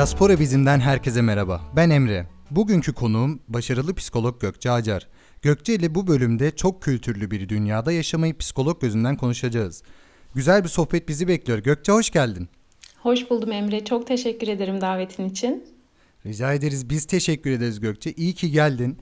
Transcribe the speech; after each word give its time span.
Diaspora 0.00 0.40
Bizim'den 0.40 0.80
herkese 0.80 1.22
merhaba. 1.22 1.60
Ben 1.76 1.90
Emre. 1.90 2.26
Bugünkü 2.50 2.92
konuğum 2.92 3.40
başarılı 3.48 3.94
psikolog 3.94 4.40
Gökçe 4.40 4.70
Acar. 4.70 5.08
Gökçe 5.42 5.74
ile 5.74 5.94
bu 5.94 6.06
bölümde 6.06 6.50
çok 6.50 6.82
kültürlü 6.82 7.30
bir 7.30 7.48
dünyada 7.48 7.92
yaşamayı 7.92 8.38
psikolog 8.38 8.80
gözünden 8.80 9.16
konuşacağız. 9.16 9.82
Güzel 10.34 10.64
bir 10.64 10.68
sohbet 10.68 11.08
bizi 11.08 11.28
bekliyor. 11.28 11.58
Gökçe 11.58 11.92
hoş 11.92 12.10
geldin. 12.10 12.48
Hoş 12.98 13.30
buldum 13.30 13.52
Emre. 13.52 13.84
Çok 13.84 14.06
teşekkür 14.06 14.48
ederim 14.48 14.80
davetin 14.80 15.28
için. 15.28 15.64
Rica 16.26 16.52
ederiz. 16.52 16.90
Biz 16.90 17.04
teşekkür 17.04 17.50
ederiz 17.50 17.80
Gökçe. 17.80 18.12
İyi 18.12 18.34
ki 18.34 18.50
geldin. 18.50 18.98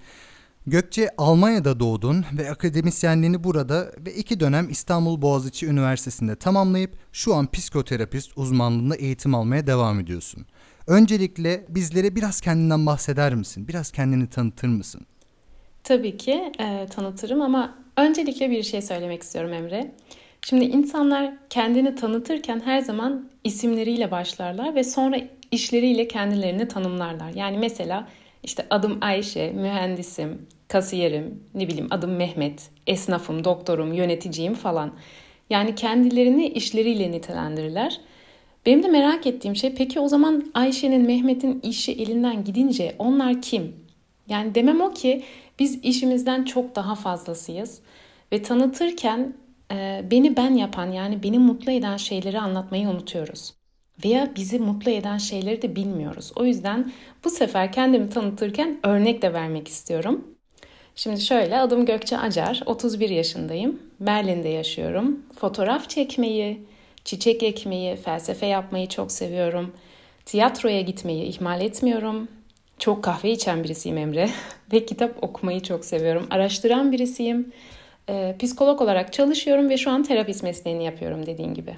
Gökçe 0.66 1.08
Almanya'da 1.18 1.80
doğdun 1.80 2.24
ve 2.38 2.50
akademisyenliğini 2.50 3.44
burada 3.44 3.92
ve 4.06 4.14
iki 4.14 4.40
dönem 4.40 4.70
İstanbul 4.70 5.22
Boğaziçi 5.22 5.66
Üniversitesi'nde 5.66 6.36
tamamlayıp 6.36 6.98
şu 7.12 7.34
an 7.34 7.50
psikoterapist 7.50 8.38
uzmanlığında 8.38 8.96
eğitim 8.96 9.34
almaya 9.34 9.66
devam 9.66 10.00
ediyorsun. 10.00 10.46
Öncelikle 10.88 11.64
bizlere 11.68 12.16
biraz 12.16 12.40
kendinden 12.40 12.86
bahseder 12.86 13.34
misin? 13.34 13.68
Biraz 13.68 13.90
kendini 13.90 14.28
tanıtır 14.28 14.68
mısın? 14.68 15.00
Tabii 15.84 16.16
ki 16.16 16.52
e, 16.60 16.86
tanıtırım 16.86 17.42
ama 17.42 17.78
öncelikle 17.96 18.50
bir 18.50 18.62
şey 18.62 18.82
söylemek 18.82 19.22
istiyorum 19.22 19.52
Emre. 19.52 19.92
Şimdi 20.42 20.64
insanlar 20.64 21.34
kendini 21.50 21.94
tanıtırken 21.94 22.60
her 22.64 22.80
zaman 22.80 23.30
isimleriyle 23.44 24.10
başlarlar 24.10 24.74
ve 24.74 24.84
sonra 24.84 25.20
işleriyle 25.50 26.08
kendilerini 26.08 26.68
tanımlarlar. 26.68 27.30
Yani 27.34 27.58
mesela 27.58 28.08
işte 28.42 28.66
adım 28.70 28.98
Ayşe, 29.00 29.52
mühendisim, 29.52 30.46
kasiyerim, 30.68 31.42
ne 31.54 31.68
bileyim 31.68 31.88
adım 31.90 32.16
Mehmet, 32.16 32.70
esnafım, 32.86 33.44
doktorum, 33.44 33.92
yöneticiyim 33.92 34.54
falan. 34.54 34.94
Yani 35.50 35.74
kendilerini 35.74 36.48
işleriyle 36.48 37.10
nitelendirirler. 37.10 38.00
Benim 38.68 38.82
de 38.82 38.88
merak 38.88 39.26
ettiğim 39.26 39.56
şey 39.56 39.74
peki 39.74 40.00
o 40.00 40.08
zaman 40.08 40.50
Ayşe'nin, 40.54 41.06
Mehmet'in 41.06 41.60
işi 41.60 41.92
elinden 41.92 42.44
gidince 42.44 42.94
onlar 42.98 43.42
kim? 43.42 43.76
Yani 44.28 44.54
demem 44.54 44.80
o 44.80 44.94
ki 44.94 45.22
biz 45.58 45.84
işimizden 45.84 46.44
çok 46.44 46.76
daha 46.76 46.94
fazlasıyız 46.94 47.80
ve 48.32 48.42
tanıtırken 48.42 49.34
e, 49.72 50.04
beni 50.10 50.36
ben 50.36 50.54
yapan 50.54 50.92
yani 50.92 51.22
beni 51.22 51.38
mutlu 51.38 51.72
eden 51.72 51.96
şeyleri 51.96 52.40
anlatmayı 52.40 52.88
unutuyoruz. 52.88 53.54
Veya 54.04 54.30
bizi 54.36 54.58
mutlu 54.58 54.90
eden 54.90 55.18
şeyleri 55.18 55.62
de 55.62 55.76
bilmiyoruz. 55.76 56.32
O 56.36 56.44
yüzden 56.44 56.92
bu 57.24 57.30
sefer 57.30 57.72
kendimi 57.72 58.10
tanıtırken 58.10 58.78
örnek 58.82 59.22
de 59.22 59.32
vermek 59.32 59.68
istiyorum. 59.68 60.34
Şimdi 60.96 61.20
şöyle 61.20 61.58
adım 61.58 61.86
Gökçe 61.86 62.18
Acar, 62.18 62.62
31 62.66 63.10
yaşındayım. 63.10 63.82
Berlin'de 64.00 64.48
yaşıyorum. 64.48 65.22
Fotoğraf 65.40 65.88
çekmeyi, 65.88 66.60
çiçek 67.08 67.42
ekmeyi, 67.42 67.96
felsefe 67.96 68.46
yapmayı 68.46 68.88
çok 68.88 69.12
seviyorum. 69.12 69.72
Tiyatroya 70.24 70.80
gitmeyi 70.80 71.24
ihmal 71.24 71.60
etmiyorum. 71.60 72.28
Çok 72.78 73.04
kahve 73.04 73.30
içen 73.30 73.64
birisiyim 73.64 73.98
Emre 73.98 74.30
ve 74.72 74.86
kitap 74.86 75.24
okumayı 75.24 75.62
çok 75.62 75.84
seviyorum. 75.84 76.26
Araştıran 76.30 76.92
birisiyim. 76.92 77.52
Ee, 78.08 78.36
psikolog 78.38 78.80
olarak 78.80 79.12
çalışıyorum 79.12 79.68
ve 79.68 79.76
şu 79.76 79.90
an 79.90 80.02
terapist 80.02 80.42
mesleğini 80.42 80.84
yapıyorum 80.84 81.26
dediğin 81.26 81.54
gibi. 81.54 81.76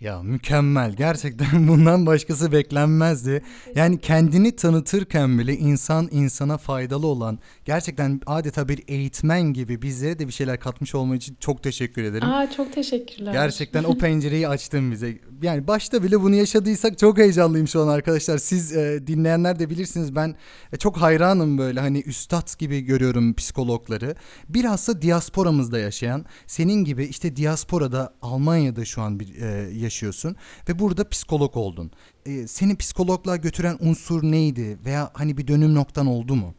Ya 0.00 0.22
mükemmel. 0.22 0.92
Gerçekten 0.92 1.68
bundan 1.68 2.06
başkası 2.06 2.52
beklenmezdi. 2.52 3.42
Yani 3.74 3.98
kendini 3.98 4.56
tanıtırken 4.56 5.38
bile 5.38 5.56
insan 5.56 6.08
insana 6.10 6.58
faydalı 6.58 7.06
olan 7.06 7.38
gerçekten 7.64 8.20
adeta 8.26 8.68
bir 8.68 8.82
eğitmen 8.88 9.42
gibi 9.42 9.82
bize 9.82 10.18
de 10.18 10.26
bir 10.26 10.32
şeyler 10.32 10.60
katmış 10.60 10.94
olma 10.94 11.16
için 11.16 11.36
çok 11.40 11.62
teşekkür 11.62 12.02
ederim. 12.02 12.28
Aa 12.28 12.50
çok 12.50 12.72
teşekkürler. 12.72 13.32
Gerçekten 13.32 13.84
o 13.84 13.98
pencereyi 13.98 14.48
açtın 14.48 14.92
bize. 14.92 15.18
Yani 15.42 15.66
başta 15.66 16.02
bile 16.02 16.20
bunu 16.20 16.34
yaşadıysak 16.34 16.98
çok 16.98 17.18
heyecanlıyım 17.18 17.68
şu 17.68 17.80
an 17.80 17.88
arkadaşlar. 17.88 18.38
Siz 18.38 18.76
e, 18.76 19.06
dinleyenler 19.06 19.58
de 19.58 19.70
bilirsiniz 19.70 20.16
ben 20.16 20.34
e, 20.72 20.76
çok 20.76 20.96
hayranım 20.96 21.58
böyle 21.58 21.80
hani 21.80 22.00
üstad 22.00 22.58
gibi 22.58 22.80
görüyorum 22.80 23.34
psikologları. 23.34 24.14
Bilhassa 24.48 25.02
diasporamızda 25.02 25.78
yaşayan 25.78 26.24
senin 26.46 26.84
gibi 26.84 27.04
işte 27.04 27.36
diasporada 27.36 28.14
Almanya'da 28.22 28.84
şu 28.84 29.02
an 29.02 29.20
bir 29.20 29.42
e, 29.42 29.70
yaşıyorsun 29.88 30.36
ve 30.68 30.78
burada 30.78 31.08
psikolog 31.08 31.56
oldun. 31.56 31.90
E, 32.26 32.46
seni 32.46 32.76
psikologluğa 32.76 33.36
götüren 33.36 33.76
unsur 33.80 34.22
neydi 34.22 34.78
veya 34.84 35.10
hani 35.14 35.36
bir 35.38 35.46
dönüm 35.46 35.74
noktan 35.74 36.06
oldu 36.06 36.34
mu? 36.34 36.54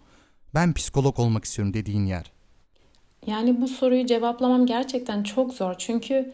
Ben 0.56 0.74
psikolog 0.74 1.20
olmak 1.20 1.46
istiyorum 1.46 1.74
dediğin 1.74 2.06
yer. 2.06 2.32
Yani 3.28 3.62
bu 3.62 3.68
soruyu 3.68 4.06
cevaplamam 4.06 4.66
gerçekten 4.66 5.24
çok 5.24 5.54
zor. 5.54 5.76
Çünkü 5.78 6.34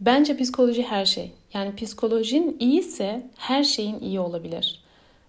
bence 0.00 0.36
psikoloji 0.36 0.82
her 0.82 1.06
şey. 1.06 1.32
Yani 1.54 1.76
psikolojin 1.76 2.56
iyiyse 2.60 3.30
her 3.36 3.64
şeyin 3.64 4.00
iyi 4.00 4.20
olabilir. 4.20 4.82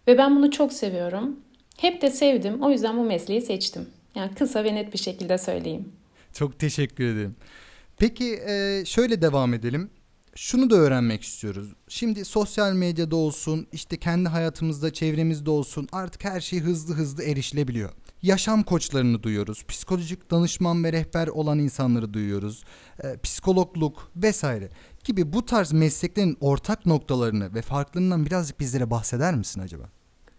Ve 0.08 0.18
ben 0.18 0.36
bunu 0.36 0.52
çok 0.52 0.74
seviyorum. 0.74 1.40
Hep 1.78 2.02
de 2.02 2.10
sevdim. 2.10 2.62
O 2.62 2.72
yüzden 2.72 2.98
bu 2.98 3.04
mesleği 3.04 3.42
seçtim. 3.42 3.90
Yani 4.16 4.36
kısa 4.36 4.64
ve 4.64 4.76
net 4.76 4.94
bir 4.94 4.98
şekilde 4.98 5.38
söyleyeyim. 5.38 5.92
Çok 6.34 6.60
teşekkür 6.60 7.04
ederim. 7.04 7.36
Peki 7.98 8.40
e, 8.48 8.84
şöyle 8.86 9.22
devam 9.22 9.54
edelim 9.54 9.90
şunu 10.36 10.70
da 10.70 10.76
öğrenmek 10.76 11.24
istiyoruz. 11.24 11.74
Şimdi 11.88 12.26
sosyal 12.26 12.74
medyada 12.74 13.16
olsun, 13.16 13.68
işte 13.72 13.98
kendi 13.98 14.30
hayatımızda, 14.30 14.94
çevremizde 14.94 15.50
olsun 15.50 15.88
artık 15.92 16.26
her 16.26 16.42
şey 16.42 16.60
hızlı 16.60 16.94
hızlı 16.96 17.24
erişilebiliyor. 17.24 17.90
Yaşam 18.22 18.64
koçlarını 18.64 19.24
duyuyoruz. 19.24 19.64
Psikolojik 19.68 20.32
danışman 20.32 20.84
ve 20.84 20.94
rehber 20.94 21.28
olan 21.28 21.60
insanları 21.60 22.14
duyuyoruz. 22.14 22.64
E, 23.04 23.18
psikologluk 23.18 24.12
vesaire 24.16 24.70
gibi 25.04 25.34
bu 25.34 25.46
tarz 25.46 25.72
mesleklerin 25.72 26.38
ortak 26.42 26.86
noktalarını 26.86 27.54
ve 27.56 27.62
farklarından 27.62 28.26
birazcık 28.26 28.60
bizlere 28.60 28.90
bahseder 28.90 29.36
misin 29.36 29.62
acaba? 29.62 29.84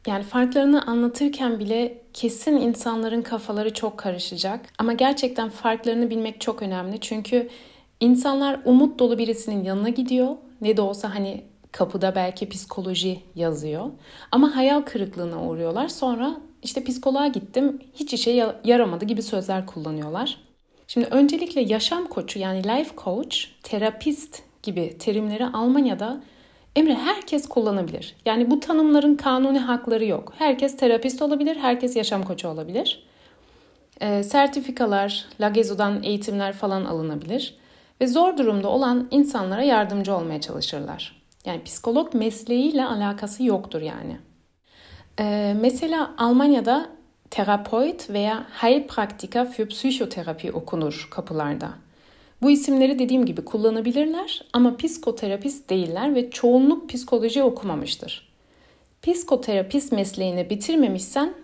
Yani 0.06 0.24
farklarını 0.24 0.86
anlatırken 0.86 1.58
bile 1.58 2.02
kesin 2.12 2.56
insanların 2.56 3.22
kafaları 3.22 3.74
çok 3.74 3.98
karışacak. 3.98 4.60
Ama 4.78 4.92
gerçekten 4.92 5.50
farklarını 5.50 6.10
bilmek 6.10 6.40
çok 6.40 6.62
önemli. 6.62 7.00
Çünkü 7.00 7.48
İnsanlar 8.00 8.60
umut 8.64 8.98
dolu 8.98 9.18
birisinin 9.18 9.64
yanına 9.64 9.88
gidiyor. 9.88 10.36
Ne 10.60 10.76
de 10.76 10.80
olsa 10.80 11.14
hani 11.14 11.44
kapıda 11.72 12.14
belki 12.14 12.48
psikoloji 12.48 13.20
yazıyor. 13.34 13.90
Ama 14.32 14.56
hayal 14.56 14.80
kırıklığına 14.80 15.42
uğruyorlar. 15.42 15.88
Sonra 15.88 16.36
işte 16.62 16.84
psikoloğa 16.84 17.26
gittim 17.26 17.80
hiç 17.94 18.14
işe 18.14 18.54
yaramadı 18.64 19.04
gibi 19.04 19.22
sözler 19.22 19.66
kullanıyorlar. 19.66 20.38
Şimdi 20.88 21.06
öncelikle 21.06 21.60
yaşam 21.60 22.06
koçu 22.06 22.38
yani 22.38 22.64
life 22.64 22.96
coach, 23.04 23.36
terapist 23.62 24.42
gibi 24.62 24.98
terimleri 24.98 25.46
Almanya'da 25.46 26.22
Emre 26.76 26.94
herkes 26.94 27.48
kullanabilir. 27.48 28.16
Yani 28.26 28.50
bu 28.50 28.60
tanımların 28.60 29.16
kanuni 29.16 29.58
hakları 29.58 30.04
yok. 30.04 30.32
Herkes 30.38 30.76
terapist 30.76 31.22
olabilir, 31.22 31.56
herkes 31.56 31.96
yaşam 31.96 32.22
koçu 32.22 32.48
olabilir. 32.48 33.06
E, 34.00 34.22
sertifikalar, 34.22 35.26
Lagezo'dan 35.40 36.02
eğitimler 36.02 36.52
falan 36.52 36.84
alınabilir 36.84 37.54
ve 38.00 38.06
zor 38.06 38.36
durumda 38.36 38.68
olan 38.68 39.08
insanlara 39.10 39.62
yardımcı 39.62 40.16
olmaya 40.16 40.40
çalışırlar. 40.40 41.24
Yani 41.44 41.62
psikolog 41.64 42.14
mesleğiyle 42.14 42.84
alakası 42.84 43.44
yoktur 43.44 43.82
yani. 43.82 44.18
Ee, 45.20 45.56
mesela 45.60 46.14
Almanya'da 46.18 46.90
Therapeut 47.30 48.10
veya 48.10 48.46
Heilpraktiker 48.50 49.52
für 49.52 49.68
Psychotherapie 49.68 50.52
okunur 50.52 51.08
kapılarda. 51.10 51.70
Bu 52.42 52.50
isimleri 52.50 52.98
dediğim 52.98 53.26
gibi 53.26 53.44
kullanabilirler 53.44 54.44
ama 54.52 54.76
psikoterapist 54.76 55.70
değiller 55.70 56.14
ve 56.14 56.30
çoğunluk 56.30 56.88
psikoloji 56.88 57.42
okumamıştır. 57.42 58.34
Psikoterapist 59.02 59.92
mesleğini 59.92 60.50
bitirmemişsen 60.50 61.34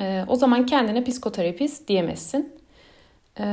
e, 0.00 0.24
o 0.28 0.36
zaman 0.36 0.66
kendine 0.66 1.04
psikoterapist 1.04 1.88
diyemezsin. 1.88 2.61
Ee, 3.40 3.44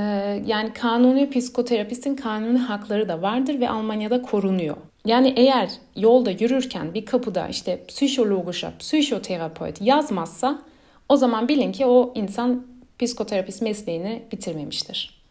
yani 0.46 0.74
kanuni 0.74 1.30
psikoterapistin 1.30 2.16
kanuni 2.16 2.58
hakları 2.58 3.10
da 3.10 3.22
vardır 3.22 3.60
ve 3.60 3.70
Almanya'da 3.70 4.22
korunuyor. 4.22 4.78
Yani 5.06 5.34
eğer 5.38 5.70
yolda 5.96 6.32
yürürken 6.32 6.94
bir 6.94 7.06
kapıda 7.06 7.48
işte 7.48 7.86
psikologischer 7.88 8.78
psikoterapeut 8.80 9.82
yazmazsa 9.82 10.62
o 11.10 11.18
zaman 11.18 11.48
bilin 11.48 11.72
ki 11.72 11.86
o 11.86 12.14
insan 12.16 12.68
psikoterapist 13.00 13.62
mesleğini 13.62 14.24
bitirmemiştir. 14.32 15.22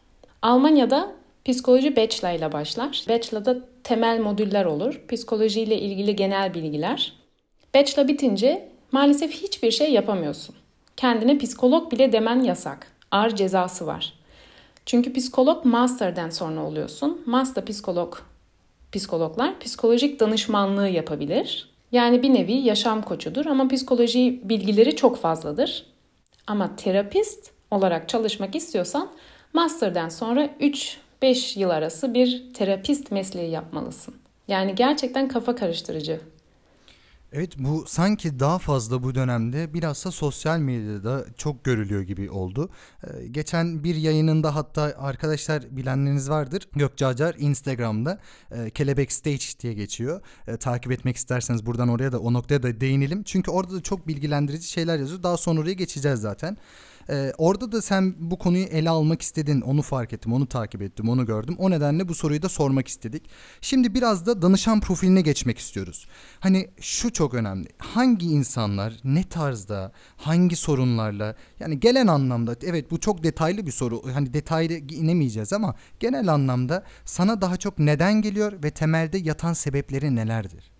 Almanya'da 0.43 1.13
psikoloji 1.45 1.97
bachelor 1.97 2.39
ile 2.39 2.53
başlar. 2.53 3.05
Bachelor'da 3.09 3.57
temel 3.85 4.21
modüller 4.21 4.65
olur. 4.65 5.01
Psikoloji 5.09 5.61
ile 5.61 5.79
ilgili 5.79 6.17
genel 6.17 6.55
bilgiler. 6.55 7.13
Bachelor 7.75 8.09
bitince 8.09 8.69
maalesef 8.93 9.31
hiçbir 9.31 9.71
şey 9.71 9.93
yapamıyorsun. 9.93 10.55
Kendine 10.97 11.39
psikolog 11.39 11.93
bile 11.93 12.13
demen 12.13 12.43
yasak. 12.43 12.93
Ağır 13.11 13.37
cezası 13.37 13.87
var. 13.87 14.18
Çünkü 14.89 15.13
psikolog 15.13 15.65
master'den 15.65 16.31
sonra 16.31 16.65
oluyorsun. 16.65 17.23
Master 17.27 17.65
psikolog 17.65 18.19
psikologlar 18.93 19.61
psikolojik 19.61 20.21
danışmanlığı 20.21 20.89
yapabilir. 20.89 21.71
Yani 21.93 22.23
bir 22.23 22.35
nevi 22.35 22.53
yaşam 22.53 23.03
koçudur 23.03 23.47
ama 23.47 23.69
psikoloji 23.69 24.41
bilgileri 24.45 24.97
çok 24.97 25.17
fazladır. 25.17 25.87
Ama 26.47 26.77
terapist 26.77 27.51
olarak 27.71 28.09
çalışmak 28.09 28.57
istiyorsan 28.57 29.09
master'den 29.53 30.09
sonra 30.09 30.51
3-5 30.61 31.59
yıl 31.59 31.71
arası 31.71 32.15
bir 32.15 32.55
terapist 32.55 33.11
mesleği 33.11 33.51
yapmalısın. 33.51 34.15
Yani 34.49 34.75
gerçekten 34.75 35.29
kafa 35.29 35.55
karıştırıcı. 35.55 36.21
Evet 37.33 37.59
bu 37.59 37.85
sanki 37.87 38.41
daha 38.41 38.59
fazla 38.59 39.03
bu 39.03 39.15
dönemde 39.15 39.75
bilhassa 39.75 40.11
sosyal 40.11 40.59
medyada 40.59 41.25
çok 41.37 41.65
görülüyor 41.65 42.03
gibi 42.03 42.31
oldu. 42.31 42.71
Ee, 43.05 43.27
geçen 43.27 43.85
bir 43.85 43.95
yayınında 43.95 44.55
hatta 44.55 44.95
arkadaşlar 44.99 45.77
bilenleriniz 45.77 46.31
vardır. 46.31 46.69
Gökçe 46.77 47.07
Acar 47.07 47.35
Instagram'da 47.39 48.19
e, 48.51 48.71
Kelebek 48.71 49.13
Stage 49.13 49.45
diye 49.61 49.73
geçiyor. 49.73 50.21
E, 50.47 50.57
takip 50.57 50.93
etmek 50.93 51.17
isterseniz 51.17 51.67
buradan 51.67 51.89
oraya 51.89 52.13
da 52.13 52.19
o 52.21 52.33
noktaya 52.33 52.63
da 52.63 52.81
değinelim. 52.81 53.23
Çünkü 53.23 53.51
orada 53.51 53.75
da 53.75 53.83
çok 53.83 54.09
bilgilendirici 54.09 54.67
şeyler 54.67 54.99
yazıyor. 54.99 55.23
Daha 55.23 55.37
sonra 55.37 55.61
oraya 55.61 55.75
geçeceğiz 55.75 56.21
zaten. 56.21 56.57
Ee, 57.11 57.33
orada 57.39 57.73
da 57.73 57.83
sen 57.83 58.15
bu 58.19 58.39
konuyu 58.39 58.65
ele 58.65 58.91
almak 58.91 59.23
istedin. 59.23 59.61
Onu 59.61 59.83
fark 59.83 60.13
ettim, 60.13 60.33
onu 60.33 60.47
takip 60.47 60.83
ettim, 60.83 61.09
onu 61.09 61.27
gördüm. 61.27 61.57
O 61.59 61.71
nedenle 61.71 62.09
bu 62.09 62.15
soruyu 62.15 62.43
da 62.43 62.49
sormak 62.49 62.89
istedik. 62.89 63.31
Şimdi 63.61 63.95
biraz 63.95 64.27
da 64.27 64.43
danışan 64.43 64.81
profiline 64.81 65.21
geçmek 65.21 65.59
istiyoruz. 65.59 66.07
Hani 66.41 66.69
şu 66.81 67.13
çok 67.13 67.35
önemli. 67.35 67.69
Hangi 67.79 68.27
insanlar 68.27 68.95
ne 69.05 69.23
tarzda, 69.23 69.93
hangi 70.17 70.57
sorunlarla 70.57 71.35
yani 71.61 71.81
gelen 71.81 72.07
anlamda 72.07 72.57
evet 72.63 72.91
bu 72.91 73.01
çok 73.01 73.25
detaylı 73.25 73.67
bir 73.67 73.73
soru. 73.73 74.03
Hani 74.15 74.35
detaylı 74.35 74.73
inemeyeceğiz 74.75 75.53
ama 75.53 75.75
genel 76.01 76.29
anlamda 76.35 76.85
sana 77.05 77.41
daha 77.41 77.57
çok 77.57 77.79
neden 77.79 78.23
geliyor 78.23 78.53
ve 78.65 78.71
temelde 78.71 79.19
yatan 79.19 79.53
sebepleri 79.53 80.17
nelerdir? 80.17 80.71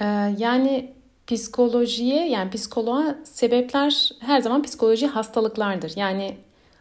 Ee, 0.00 0.04
yani 0.38 0.99
psikolojiye 1.30 2.28
yani 2.28 2.50
psikoloğa 2.50 3.14
sebepler 3.24 4.10
her 4.20 4.40
zaman 4.40 4.62
psikoloji 4.62 5.06
hastalıklardır. 5.06 5.92
Yani 5.96 6.36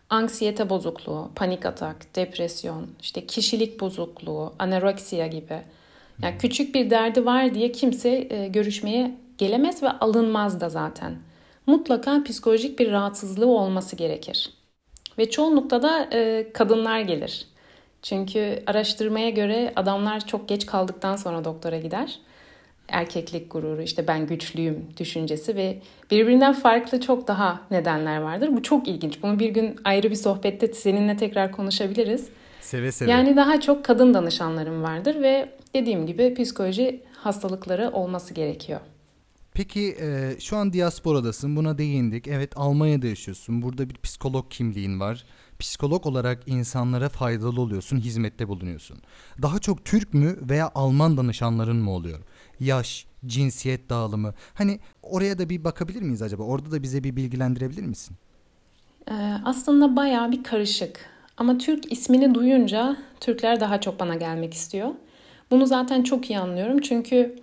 anksiyete 0.10 0.70
bozukluğu, 0.70 1.32
panik 1.36 1.66
atak, 1.66 2.16
depresyon, 2.16 2.88
işte 3.02 3.26
kişilik 3.26 3.80
bozukluğu, 3.80 4.54
anoreksiya 4.60 5.28
gibi. 5.28 5.62
Yani 6.24 6.38
küçük 6.38 6.76
bir 6.76 6.90
derdi 6.90 7.26
var 7.26 7.54
diye 7.54 7.72
kimse 7.72 8.28
e, 8.30 8.48
görüşmeye 8.48 9.18
gelemez 9.38 9.84
ve 9.84 9.90
alınmaz 9.90 10.62
da 10.62 10.70
zaten. 10.70 11.16
Mutlaka 11.66 12.24
psikolojik 12.24 12.80
bir 12.80 12.92
rahatsızlığı 12.92 13.48
olması 13.48 13.96
gerekir. 13.96 14.54
Ve 15.18 15.30
çoğunlukta 15.30 15.82
da 15.82 16.10
e, 16.14 16.52
kadınlar 16.54 17.00
gelir. 17.00 17.48
Çünkü 18.02 18.64
araştırmaya 18.68 19.30
göre 19.30 19.74
adamlar 19.76 20.28
çok 20.28 20.50
geç 20.50 20.66
kaldıktan 20.66 21.16
sonra 21.16 21.46
doktora 21.46 21.78
gider 21.78 22.20
erkeklik 22.92 23.52
gururu, 23.52 23.82
işte 23.82 24.08
ben 24.08 24.28
güçlüyüm 24.28 24.86
düşüncesi 24.98 25.56
ve 25.56 25.82
birbirinden 26.12 26.54
farklı 26.54 27.02
çok 27.02 27.28
daha 27.28 27.62
nedenler 27.72 28.22
vardır. 28.22 28.50
Bu 28.52 28.64
çok 28.64 28.88
ilginç. 28.88 29.24
Bunu 29.24 29.40
bir 29.40 29.50
gün 29.50 29.76
ayrı 29.84 30.10
bir 30.10 30.16
sohbette 30.16 30.74
seninle 30.74 31.18
tekrar 31.18 31.52
konuşabiliriz. 31.52 32.30
Seve 32.62 32.92
seve. 32.92 33.12
Yani 33.12 33.36
daha 33.36 33.62
çok 33.62 33.86
kadın 33.86 34.14
danışanlarım 34.14 34.84
vardır 34.84 35.22
ve 35.22 35.50
dediğim 35.74 36.08
gibi 36.08 36.34
psikoloji 36.34 37.04
hastalıkları 37.14 37.92
olması 37.92 38.34
gerekiyor. 38.34 38.80
Peki 39.54 39.98
e, 40.02 40.36
şu 40.40 40.58
an 40.58 40.74
diasporadasın 40.74 41.56
buna 41.56 41.78
değindik. 41.78 42.28
Evet 42.28 42.52
Almanya'da 42.56 43.08
yaşıyorsun. 43.08 43.62
Burada 43.62 43.90
bir 43.90 43.96
psikolog 43.96 44.50
kimliğin 44.50 45.00
var. 45.00 45.26
Psikolog 45.60 46.06
olarak 46.06 46.44
insanlara 46.46 47.10
faydalı 47.10 47.62
oluyorsun, 47.62 47.98
hizmette 47.98 48.48
bulunuyorsun. 48.48 48.98
Daha 49.42 49.60
çok 49.60 49.86
Türk 49.86 50.14
mü 50.14 50.38
veya 50.42 50.72
Alman 50.76 51.18
danışanların 51.18 51.76
mı 51.76 51.92
oluyor? 51.92 52.20
Yaş, 52.60 53.06
cinsiyet 53.26 53.90
dağılımı. 53.90 54.34
Hani 54.54 54.80
oraya 55.04 55.38
da 55.38 55.50
bir 55.50 55.64
bakabilir 55.64 56.02
miyiz 56.02 56.22
acaba? 56.22 56.44
Orada 56.44 56.72
da 56.72 56.84
bize 56.84 57.04
bir 57.04 57.16
bilgilendirebilir 57.16 57.84
misin? 57.84 58.16
Ee, 59.12 59.14
aslında 59.46 59.96
bayağı 59.96 60.32
bir 60.32 60.44
karışık. 60.44 61.10
Ama 61.38 61.58
Türk 61.58 61.92
ismini 61.92 62.36
duyunca 62.36 62.98
Türkler 63.20 63.60
daha 63.60 63.82
çok 63.82 64.00
bana 64.00 64.16
gelmek 64.16 64.54
istiyor. 64.54 64.90
Bunu 65.52 65.68
zaten 65.68 66.04
çok 66.04 66.30
iyi 66.30 66.40
anlıyorum. 66.40 66.82
Çünkü 66.82 67.36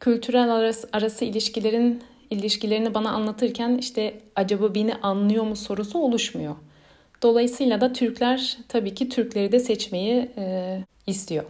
kültürel 0.00 0.54
arası, 0.54 0.88
arası 0.92 1.24
ilişkilerin 1.24 2.02
ilişkilerini 2.30 2.94
bana 2.94 3.10
anlatırken 3.10 3.78
işte 3.78 4.20
acaba 4.36 4.74
beni 4.74 4.94
anlıyor 4.94 5.44
mu 5.44 5.56
sorusu 5.56 5.98
oluşmuyor. 5.98 6.56
Dolayısıyla 7.22 7.80
da 7.80 7.92
Türkler 7.92 8.58
tabii 8.68 8.94
ki 8.94 9.08
Türkleri 9.08 9.52
de 9.52 9.58
seçmeyi 9.58 10.30
e, 10.36 10.78
istiyor. 11.06 11.44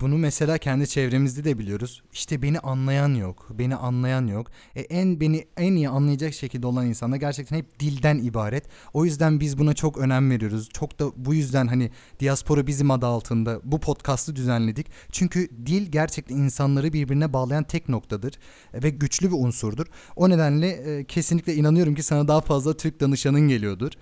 Bunu 0.00 0.18
mesela 0.18 0.58
kendi 0.58 0.88
çevremizde 0.88 1.44
de 1.44 1.58
biliyoruz. 1.58 2.02
İşte 2.12 2.42
beni 2.42 2.58
anlayan 2.58 3.14
yok. 3.14 3.46
Beni 3.50 3.76
anlayan 3.76 4.26
yok. 4.26 4.46
E 4.76 4.80
en 4.80 5.20
beni 5.20 5.46
en 5.56 5.72
iyi 5.72 5.88
anlayacak 5.88 6.34
şekilde 6.34 6.66
olan 6.66 6.86
insanlar 6.86 7.16
gerçekten 7.16 7.56
hep 7.56 7.80
dilden 7.80 8.18
ibaret. 8.18 8.64
O 8.92 9.04
yüzden 9.04 9.40
biz 9.40 9.58
buna 9.58 9.74
çok 9.74 9.98
önem 9.98 10.30
veriyoruz. 10.30 10.68
Çok 10.68 10.98
da 11.00 11.04
bu 11.16 11.34
yüzden 11.34 11.66
hani 11.66 11.90
diaspora 12.20 12.66
bizim 12.66 12.90
adı 12.90 13.06
altında 13.06 13.60
bu 13.64 13.80
podcast'ı 13.80 14.36
düzenledik. 14.36 14.86
Çünkü 15.12 15.48
dil 15.66 15.86
gerçekten 15.86 16.36
insanları 16.36 16.92
birbirine 16.92 17.32
bağlayan 17.32 17.64
tek 17.64 17.88
noktadır 17.88 18.34
ve 18.74 18.90
güçlü 18.90 19.28
bir 19.28 19.36
unsurdur. 19.36 19.86
O 20.16 20.30
nedenle 20.30 20.68
e, 20.68 21.04
kesinlikle 21.04 21.54
inanıyorum 21.54 21.94
ki 21.94 22.02
sana 22.02 22.28
daha 22.28 22.40
fazla 22.40 22.76
Türk 22.76 23.00
danışanın 23.00 23.48
geliyordur. 23.48 23.92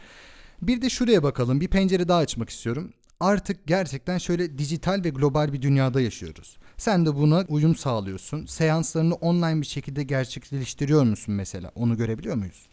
Bir 0.63 0.83
de 0.83 0.91
şuraya 0.91 1.23
bakalım. 1.23 1.61
Bir 1.61 1.69
pencere 1.69 2.09
daha 2.09 2.19
açmak 2.19 2.51
istiyorum 2.51 2.93
artık 3.23 3.67
gerçekten 3.67 4.19
şöyle 4.19 4.59
dijital 4.59 5.05
ve 5.05 5.09
global 5.11 5.53
bir 5.53 5.63
dünyada 5.63 6.01
yaşıyoruz. 6.01 6.57
Sen 6.77 7.07
de 7.07 7.15
buna 7.17 7.45
uyum 7.49 7.77
sağlıyorsun. 7.77 8.47
Seanslarını 8.47 9.15
online 9.15 9.61
bir 9.61 9.67
şekilde 9.67 10.03
gerçekleştiriyor 10.03 11.03
musun 11.03 11.35
mesela? 11.35 11.71
Onu 11.75 11.97
görebiliyor 11.97 12.37
muyuz? 12.37 12.67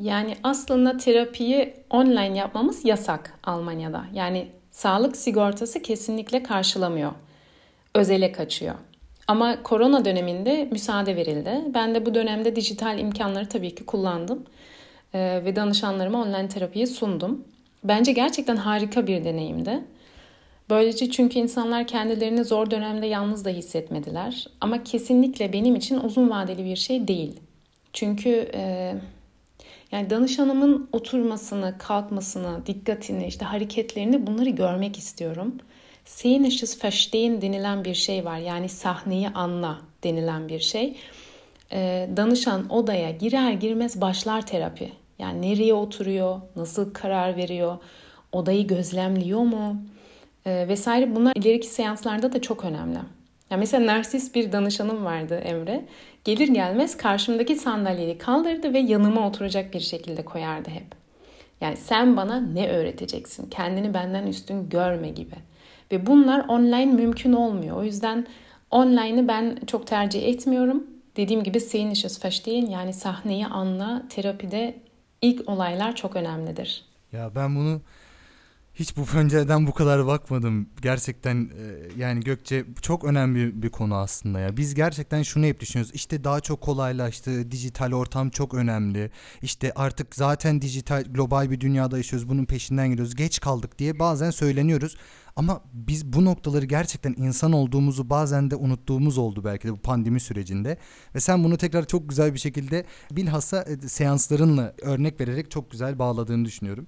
Yani 0.00 0.36
aslında 0.42 0.96
terapiyi 0.96 1.74
online 1.90 2.38
yapmamız 2.38 2.84
yasak 2.84 3.38
Almanya'da. 3.44 4.04
Yani 4.12 4.48
sağlık 4.70 5.16
sigortası 5.16 5.82
kesinlikle 5.82 6.42
karşılamıyor. 6.42 7.12
Özele 7.94 8.32
kaçıyor. 8.32 8.74
Ama 9.28 9.62
korona 9.62 10.04
döneminde 10.04 10.68
müsaade 10.72 11.16
verildi. 11.16 11.64
Ben 11.74 11.94
de 11.94 12.06
bu 12.06 12.14
dönemde 12.14 12.56
dijital 12.56 12.98
imkanları 12.98 13.48
tabii 13.48 13.74
ki 13.74 13.86
kullandım. 13.86 14.44
Ee, 15.14 15.42
ve 15.44 15.56
danışanlarıma 15.56 16.22
online 16.22 16.48
terapiyi 16.48 16.86
sundum. 16.86 17.44
Bence 17.84 18.12
gerçekten 18.12 18.56
harika 18.56 19.06
bir 19.06 19.24
deneyimdi. 19.24 19.80
Böylece 20.70 21.10
çünkü 21.10 21.38
insanlar 21.38 21.86
kendilerini 21.86 22.44
zor 22.44 22.70
dönemde 22.70 23.06
yalnız 23.06 23.44
da 23.44 23.50
hissetmediler. 23.50 24.46
Ama 24.60 24.82
kesinlikle 24.82 25.52
benim 25.52 25.76
için 25.76 26.00
uzun 26.00 26.30
vadeli 26.30 26.64
bir 26.64 26.76
şey 26.76 27.08
değil. 27.08 27.40
Çünkü 27.92 28.50
e, 28.54 28.94
yani 29.92 30.10
danışanımın 30.10 30.88
oturmasını, 30.92 31.74
kalkmasını, 31.78 32.66
dikkatini, 32.66 33.26
işte 33.26 33.44
hareketlerini 33.44 34.26
bunları 34.26 34.50
görmek 34.50 34.98
istiyorum. 34.98 35.54
Scenisches 36.04 36.84
Verstehen 36.84 37.42
denilen 37.42 37.84
bir 37.84 37.94
şey 37.94 38.24
var. 38.24 38.38
Yani 38.38 38.68
sahneyi 38.68 39.28
anla 39.28 39.80
denilen 40.04 40.48
bir 40.48 40.60
şey. 40.60 40.96
E, 41.72 42.08
danışan 42.16 42.70
odaya 42.70 43.10
girer 43.10 43.52
girmez 43.52 44.00
başlar 44.00 44.46
terapi. 44.46 45.03
Yani 45.18 45.42
nereye 45.42 45.74
oturuyor, 45.74 46.40
nasıl 46.56 46.92
karar 46.92 47.36
veriyor, 47.36 47.78
odayı 48.32 48.66
gözlemliyor 48.66 49.40
mu 49.40 49.76
e, 50.46 50.68
vesaire 50.68 51.16
bunlar 51.16 51.32
ileriki 51.36 51.66
seanslarda 51.66 52.32
da 52.32 52.40
çok 52.40 52.64
önemli. 52.64 52.98
Yani 53.50 53.60
mesela 53.60 53.86
narsist 53.86 54.34
bir 54.34 54.52
danışanım 54.52 55.04
vardı 55.04 55.34
Emre. 55.34 55.84
Gelir 56.24 56.48
gelmez 56.48 56.96
karşımdaki 56.96 57.56
sandalyeyi 57.56 58.18
kaldırdı 58.18 58.72
ve 58.72 58.78
yanıma 58.78 59.28
oturacak 59.28 59.74
bir 59.74 59.80
şekilde 59.80 60.24
koyardı 60.24 60.70
hep. 60.70 60.86
Yani 61.60 61.76
sen 61.76 62.16
bana 62.16 62.40
ne 62.40 62.68
öğreteceksin? 62.68 63.50
Kendini 63.50 63.94
benden 63.94 64.26
üstün 64.26 64.68
görme 64.68 65.08
gibi. 65.08 65.34
Ve 65.92 66.06
bunlar 66.06 66.48
online 66.48 66.92
mümkün 66.92 67.32
olmuyor. 67.32 67.76
O 67.76 67.84
yüzden 67.84 68.26
online'ı 68.70 69.28
ben 69.28 69.58
çok 69.66 69.86
tercih 69.86 70.28
etmiyorum. 70.28 70.86
Dediğim 71.16 71.42
gibi 71.42 71.60
scenisches 71.60 72.24
Verstehen 72.24 72.66
yani 72.66 72.92
sahneyi 72.92 73.46
anla 73.46 74.02
terapide 74.08 74.74
ilk 75.24 75.48
olaylar 75.48 75.96
çok 75.96 76.16
önemlidir. 76.16 76.84
Ya 77.12 77.34
ben 77.34 77.56
bunu 77.56 77.80
hiç 78.74 78.96
bu 78.96 79.04
pencereden 79.04 79.66
bu 79.66 79.72
kadar 79.72 80.06
bakmadım. 80.06 80.68
Gerçekten 80.82 81.36
e, 81.36 81.90
yani 81.96 82.20
Gökçe 82.20 82.64
çok 82.82 83.04
önemli 83.04 83.62
bir 83.62 83.70
konu 83.70 83.94
aslında 83.96 84.40
ya. 84.40 84.56
Biz 84.56 84.74
gerçekten 84.74 85.22
şunu 85.22 85.44
hep 85.46 85.60
düşünüyoruz. 85.60 85.94
İşte 85.94 86.24
daha 86.24 86.40
çok 86.40 86.60
kolaylaştı. 86.60 87.50
Dijital 87.50 87.92
ortam 87.92 88.30
çok 88.30 88.54
önemli. 88.54 89.10
İşte 89.42 89.72
artık 89.76 90.14
zaten 90.14 90.62
dijital 90.62 91.02
global 91.02 91.50
bir 91.50 91.60
dünyada 91.60 91.96
yaşıyoruz. 91.96 92.28
Bunun 92.28 92.44
peşinden 92.44 92.90
gidiyoruz. 92.90 93.14
Geç 93.14 93.40
kaldık 93.40 93.78
diye 93.78 93.98
bazen 93.98 94.30
söyleniyoruz. 94.30 94.96
Ama 95.36 95.60
biz 95.72 96.12
bu 96.12 96.24
noktaları 96.24 96.66
gerçekten 96.66 97.14
insan 97.18 97.52
olduğumuzu 97.52 98.10
bazen 98.10 98.50
de 98.50 98.56
unuttuğumuz 98.56 99.18
oldu 99.18 99.44
belki 99.44 99.68
de 99.68 99.72
bu 99.72 99.76
pandemi 99.76 100.20
sürecinde. 100.20 100.78
Ve 101.14 101.20
sen 101.20 101.44
bunu 101.44 101.56
tekrar 101.56 101.86
çok 101.86 102.08
güzel 102.08 102.34
bir 102.34 102.38
şekilde 102.38 102.84
bilhassa 103.10 103.62
e, 103.62 103.88
seanslarınla 103.88 104.74
örnek 104.82 105.20
vererek 105.20 105.50
çok 105.50 105.70
güzel 105.70 105.98
bağladığını 105.98 106.44
düşünüyorum. 106.44 106.86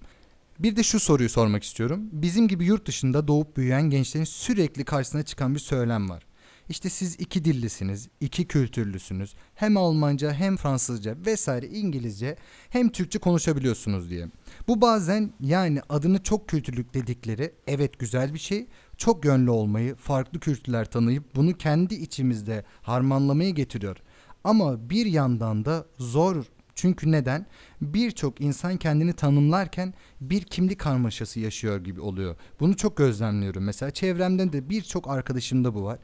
Bir 0.58 0.76
de 0.76 0.82
şu 0.82 1.00
soruyu 1.00 1.28
sormak 1.28 1.64
istiyorum. 1.64 2.08
Bizim 2.12 2.48
gibi 2.48 2.64
yurt 2.64 2.86
dışında 2.86 3.28
doğup 3.28 3.56
büyüyen 3.56 3.90
gençlerin 3.90 4.24
sürekli 4.24 4.84
karşısına 4.84 5.22
çıkan 5.22 5.54
bir 5.54 5.60
söylem 5.60 6.10
var. 6.10 6.26
İşte 6.68 6.90
siz 6.90 7.20
iki 7.20 7.44
dillisiniz, 7.44 8.08
iki 8.20 8.46
kültürlüsünüz. 8.46 9.34
Hem 9.54 9.76
Almanca 9.76 10.32
hem 10.32 10.56
Fransızca 10.56 11.16
vesaire 11.26 11.66
İngilizce 11.66 12.36
hem 12.70 12.88
Türkçe 12.88 13.18
konuşabiliyorsunuz 13.18 14.10
diye. 14.10 14.26
Bu 14.68 14.80
bazen 14.80 15.32
yani 15.40 15.80
adını 15.88 16.22
çok 16.22 16.48
kültürlük 16.48 16.94
dedikleri 16.94 17.52
evet 17.66 17.98
güzel 17.98 18.34
bir 18.34 18.38
şey. 18.38 18.66
Çok 18.96 19.24
yönlü 19.24 19.50
olmayı, 19.50 19.94
farklı 19.94 20.40
kültürler 20.40 20.90
tanıyıp 20.90 21.34
bunu 21.34 21.58
kendi 21.58 21.94
içimizde 21.94 22.64
harmanlamayı 22.82 23.54
getiriyor. 23.54 23.96
Ama 24.44 24.90
bir 24.90 25.06
yandan 25.06 25.64
da 25.64 25.86
zor 25.98 26.44
çünkü 26.74 27.12
neden? 27.12 27.46
Birçok 27.80 28.40
insan 28.40 28.76
kendini 28.76 29.12
tanımlarken 29.12 29.94
bir 30.20 30.42
kimlik 30.42 30.80
karmaşası 30.80 31.40
yaşıyor 31.40 31.84
gibi 31.84 32.00
oluyor. 32.00 32.36
Bunu 32.60 32.76
çok 32.76 32.96
gözlemliyorum. 32.96 33.64
Mesela 33.64 33.90
çevremde 33.90 34.52
de 34.52 34.70
birçok 34.70 35.08
arkadaşımda 35.08 35.74
bu 35.74 35.82
var. 35.82 35.98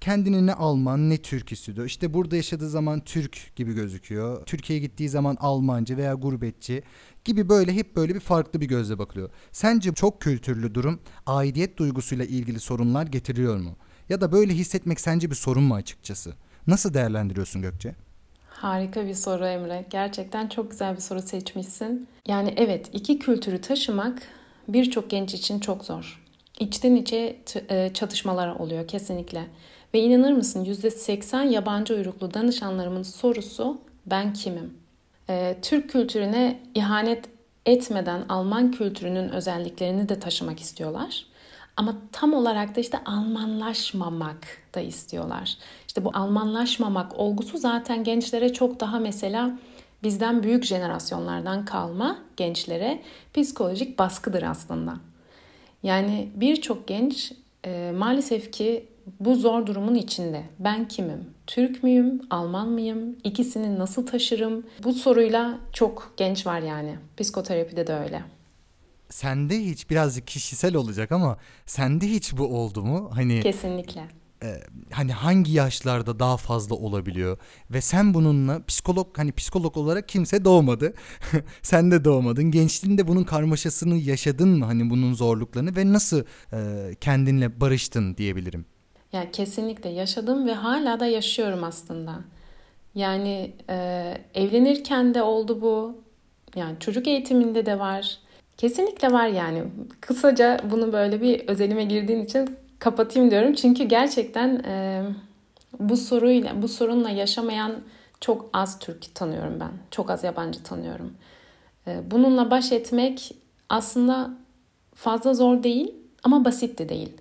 Kendini 0.00 0.46
ne 0.46 0.52
Alman 0.52 1.10
ne 1.10 1.16
Türk 1.16 1.50
hissediyor. 1.50 1.86
İşte 1.86 2.14
burada 2.14 2.36
yaşadığı 2.36 2.68
zaman 2.68 3.00
Türk 3.00 3.56
gibi 3.56 3.72
gözüküyor. 3.74 4.46
Türkiye'ye 4.46 4.86
gittiği 4.86 5.08
zaman 5.08 5.36
Almancı 5.40 5.96
veya 5.96 6.14
gurbetçi 6.14 6.82
gibi 7.24 7.48
böyle 7.48 7.72
hep 7.72 7.96
böyle 7.96 8.14
bir 8.14 8.20
farklı 8.20 8.60
bir 8.60 8.66
gözle 8.66 8.98
bakılıyor. 8.98 9.30
Sence 9.52 9.92
çok 9.94 10.20
kültürlü 10.20 10.74
durum 10.74 11.00
aidiyet 11.26 11.76
duygusuyla 11.76 12.24
ilgili 12.24 12.60
sorunlar 12.60 13.06
getiriyor 13.06 13.56
mu? 13.56 13.76
Ya 14.08 14.20
da 14.20 14.32
böyle 14.32 14.54
hissetmek 14.54 15.00
sence 15.00 15.30
bir 15.30 15.34
sorun 15.34 15.62
mu 15.62 15.74
açıkçası? 15.74 16.34
Nasıl 16.66 16.94
değerlendiriyorsun 16.94 17.62
Gökçe? 17.62 17.94
Harika 18.48 19.06
bir 19.06 19.14
soru 19.14 19.46
Emre. 19.46 19.86
Gerçekten 19.90 20.48
çok 20.48 20.70
güzel 20.70 20.96
bir 20.96 21.00
soru 21.00 21.22
seçmişsin. 21.22 22.08
Yani 22.26 22.54
evet 22.56 22.90
iki 22.92 23.18
kültürü 23.18 23.60
taşımak 23.60 24.22
birçok 24.68 25.10
genç 25.10 25.34
için 25.34 25.60
çok 25.60 25.84
zor. 25.84 26.22
İçten 26.60 26.96
içe 26.96 27.38
e, 27.68 27.90
çatışmalar 27.94 28.48
oluyor 28.48 28.88
kesinlikle. 28.88 29.46
Ve 29.96 30.00
inanır 30.00 30.32
mısın 30.32 30.64
%80 30.64 31.48
yabancı 31.48 31.94
uyruklu 31.94 32.34
danışanlarımın 32.34 33.02
sorusu 33.02 33.80
ben 34.06 34.32
kimim? 34.32 34.74
Ee, 35.30 35.56
Türk 35.62 35.90
kültürüne 35.90 36.60
ihanet 36.74 37.24
etmeden 37.66 38.24
Alman 38.28 38.70
kültürünün 38.70 39.28
özelliklerini 39.28 40.08
de 40.08 40.20
taşımak 40.20 40.60
istiyorlar. 40.60 41.26
Ama 41.76 41.96
tam 42.12 42.34
olarak 42.34 42.76
da 42.76 42.80
işte 42.80 42.98
Almanlaşmamak 43.04 44.38
da 44.74 44.80
istiyorlar. 44.80 45.56
İşte 45.86 46.04
bu 46.04 46.10
Almanlaşmamak 46.14 47.18
olgusu 47.18 47.58
zaten 47.58 48.04
gençlere 48.04 48.52
çok 48.52 48.80
daha 48.80 48.98
mesela 48.98 49.58
bizden 50.02 50.42
büyük 50.42 50.64
jenerasyonlardan 50.64 51.64
kalma 51.64 52.18
gençlere 52.36 53.02
psikolojik 53.34 53.98
baskıdır 53.98 54.42
aslında. 54.42 54.94
Yani 55.82 56.28
birçok 56.34 56.86
genç 56.86 57.32
e, 57.64 57.92
maalesef 57.96 58.52
ki 58.52 58.95
bu 59.20 59.34
zor 59.34 59.66
durumun 59.66 59.94
içinde. 59.94 60.42
Ben 60.58 60.88
kimim? 60.88 61.24
Türk 61.46 61.82
müyüm? 61.82 62.20
Alman 62.30 62.68
mıyım? 62.68 63.16
İkisini 63.24 63.78
nasıl 63.78 64.06
taşırım? 64.06 64.66
Bu 64.84 64.92
soruyla 64.92 65.58
çok 65.72 66.12
genç 66.16 66.46
var 66.46 66.60
yani. 66.60 66.96
Psikoterapide 67.16 67.86
de 67.86 67.94
öyle. 67.94 68.22
Sende 69.08 69.58
hiç 69.58 69.90
birazcık 69.90 70.26
kişisel 70.26 70.76
olacak 70.76 71.12
ama 71.12 71.38
sende 71.66 72.06
hiç 72.06 72.36
bu 72.36 72.46
oldu 72.46 72.82
mu? 72.82 73.10
Hani 73.12 73.40
Kesinlikle 73.40 74.08
e, 74.42 74.60
hani 74.90 75.12
hangi 75.12 75.52
yaşlarda 75.52 76.18
daha 76.18 76.36
fazla 76.36 76.74
olabiliyor 76.74 77.38
ve 77.70 77.80
sen 77.80 78.14
bununla 78.14 78.64
psikolog 78.66 79.18
hani 79.18 79.32
psikolog 79.32 79.76
olarak 79.76 80.08
kimse 80.08 80.44
doğmadı. 80.44 80.94
sen 81.62 81.90
de 81.90 82.04
doğmadın. 82.04 82.50
Gençliğinde 82.50 83.08
bunun 83.08 83.24
karmaşasını 83.24 83.96
yaşadın 83.96 84.48
mı 84.58 84.64
hani 84.64 84.90
bunun 84.90 85.14
zorluklarını 85.14 85.76
ve 85.76 85.92
nasıl 85.92 86.24
e, 86.52 86.90
kendinle 87.00 87.60
barıştın 87.60 88.16
diyebilirim. 88.16 88.66
Yani 89.16 89.30
kesinlikle 89.32 89.90
yaşadım 89.90 90.46
ve 90.46 90.54
hala 90.54 91.00
da 91.00 91.06
yaşıyorum 91.06 91.64
aslında. 91.64 92.14
Yani 92.94 93.52
e, 93.70 94.14
evlenirken 94.34 95.14
de 95.14 95.22
oldu 95.22 95.60
bu. 95.60 95.96
Yani 96.56 96.78
çocuk 96.80 97.06
eğitiminde 97.06 97.66
de 97.66 97.78
var. 97.78 98.18
Kesinlikle 98.56 99.12
var 99.12 99.26
yani. 99.26 99.64
Kısaca 100.00 100.60
bunu 100.70 100.92
böyle 100.92 101.20
bir 101.20 101.48
özelime 101.48 101.84
girdiğin 101.84 102.24
için 102.24 102.56
kapatayım 102.78 103.30
diyorum. 103.30 103.54
Çünkü 103.54 103.84
gerçekten 103.84 104.48
e, 104.48 105.02
bu 105.78 105.96
soruyla, 105.96 106.62
bu 106.62 106.68
sorunla 106.68 107.10
yaşamayan 107.10 107.72
çok 108.20 108.50
az 108.52 108.78
Türk 108.78 109.14
tanıyorum 109.14 109.60
ben. 109.60 109.72
Çok 109.90 110.10
az 110.10 110.24
yabancı 110.24 110.62
tanıyorum. 110.62 111.14
E, 111.86 112.10
bununla 112.10 112.50
baş 112.50 112.72
etmek 112.72 113.34
aslında 113.68 114.30
fazla 114.94 115.34
zor 115.34 115.62
değil 115.62 115.94
ama 116.22 116.44
basit 116.44 116.78
de 116.78 116.88
değil. 116.88 117.12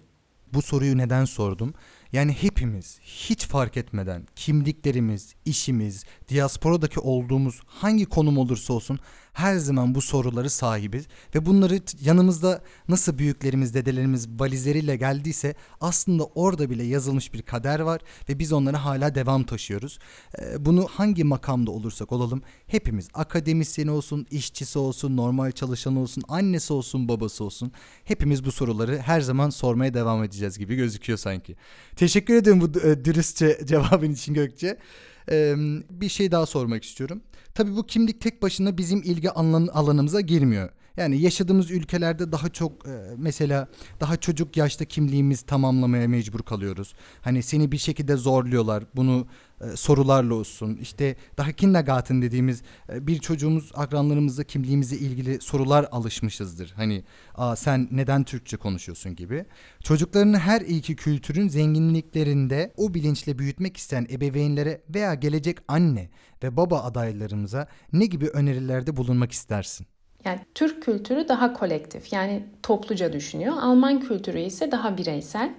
Bu 0.55 0.62
soruyu 0.62 0.97
neden 0.97 1.25
sordum? 1.25 1.74
Yani 2.15 2.34
hepimiz 2.34 3.00
hiç 3.01 3.45
fark 3.45 3.77
etmeden 3.77 4.27
kimliklerimiz, 4.36 5.34
işimiz, 5.45 6.03
diasporadaki 6.29 7.00
olduğumuz 7.00 7.60
hangi 7.65 8.05
konum 8.05 8.38
olursa 8.38 8.74
olsun 8.74 9.00
her 9.36 9.57
zaman 9.57 9.95
bu 9.95 10.01
soruları 10.01 10.50
sahibiz 10.50 11.05
ve 11.36 11.45
bunları 11.45 11.79
yanımızda 12.01 12.62
nasıl 12.88 13.17
büyüklerimiz, 13.17 13.74
dedelerimiz 13.74 14.29
valizleriyle 14.39 14.95
geldiyse 14.95 15.55
aslında 15.81 16.24
orada 16.25 16.69
bile 16.69 16.84
yazılmış 16.84 17.34
bir 17.34 17.41
kader 17.41 17.79
var 17.79 18.01
ve 18.29 18.39
biz 18.39 18.53
onlara 18.53 18.86
hala 18.86 19.15
devam 19.15 19.43
taşıyoruz. 19.43 20.00
Ee, 20.39 20.65
bunu 20.65 20.88
hangi 20.91 21.24
makamda 21.24 21.72
olursak 21.72 22.12
olalım 22.12 22.41
hepimiz 22.67 23.10
akademisyeni 23.13 23.91
olsun, 23.91 24.27
işçisi 24.31 24.79
olsun, 24.79 25.17
normal 25.17 25.51
çalışan 25.51 25.95
olsun, 25.95 26.24
annesi 26.27 26.74
olsun, 26.74 27.07
babası 27.07 27.43
olsun 27.43 27.72
hepimiz 28.03 28.45
bu 28.45 28.51
soruları 28.51 28.98
her 28.98 29.22
zaman 29.22 29.50
sormaya 29.50 29.93
devam 29.93 30.24
edeceğiz 30.24 30.57
gibi 30.57 30.75
gözüküyor 30.75 31.19
sanki. 31.19 31.55
Teşekkür 32.05 32.35
ederim 32.35 32.62
bu 32.62 32.79
e, 32.79 33.05
dürüstçe 33.05 33.59
cevabın 33.65 34.12
için 34.12 34.33
Gökçe. 34.33 34.77
Ee, 35.31 35.55
bir 35.89 36.09
şey 36.09 36.31
daha 36.31 36.45
sormak 36.45 36.83
istiyorum. 36.83 37.21
Tabii 37.53 37.75
bu 37.75 37.85
kimlik 37.85 38.21
tek 38.21 38.41
başına 38.41 38.77
bizim 38.77 39.01
ilgi 39.03 39.31
alanımıza 39.31 40.21
girmiyor. 40.21 40.69
Yani 40.98 41.22
yaşadığımız 41.22 41.72
ülkelerde 41.72 42.32
daha 42.32 42.50
çok 42.50 42.88
e, 42.88 42.92
mesela 43.18 43.68
daha 44.00 44.18
çocuk 44.18 44.58
yaşta 44.58 44.86
kimliğimiz 44.86 45.42
tamamlamaya 45.42 46.08
mecbur 46.08 46.40
kalıyoruz. 46.40 46.94
Hani 47.22 47.44
seni 47.44 47.72
bir 47.72 47.78
şekilde 47.78 48.16
zorluyorlar. 48.16 48.84
Bunu 48.96 49.28
e, 49.62 49.75
sorularla 49.75 50.34
olsun. 50.34 50.78
İşte 50.82 51.16
daha 51.38 51.52
kindergarten 51.52 52.22
dediğimiz 52.22 52.62
e, 52.90 53.08
bir 53.08 53.20
çocuğumuz 53.20 53.72
akranlarımızda 53.75 54.44
kimliğimizle 54.44 54.98
ilgili 54.98 55.42
sorular 55.42 55.88
alışmışızdır. 55.92 56.74
Hani 56.75 57.04
Aa, 57.36 57.56
sen 57.56 57.88
neden 57.92 58.24
Türkçe 58.24 58.58
konuşuyorsun 58.58 59.16
gibi. 59.16 59.46
Çocuklarını 59.84 60.40
her 60.40 60.62
iki 60.62 60.96
kültürün 60.96 61.48
zenginliklerinde 61.48 62.74
o 62.78 62.94
bilinçle 62.94 63.40
büyütmek 63.40 63.78
isteyen 63.78 64.08
ebeveynlere 64.10 64.82
veya 64.90 65.14
gelecek 65.14 65.58
anne 65.68 66.10
ve 66.44 66.58
baba 66.58 66.84
adaylarımıza 66.84 67.68
ne 67.94 68.06
gibi 68.06 68.28
önerilerde 68.28 68.96
bulunmak 68.96 69.32
istersin? 69.32 69.88
Yani 70.25 70.39
Türk 70.55 70.84
kültürü 70.84 71.27
daha 71.27 71.53
kolektif 71.53 72.13
yani 72.13 72.44
topluca 72.63 73.13
düşünüyor. 73.13 73.55
Alman 73.62 74.00
kültürü 74.00 74.39
ise 74.39 74.72
daha 74.72 74.98
bireysel. 74.98 75.50